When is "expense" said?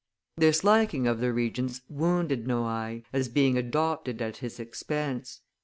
4.59-5.41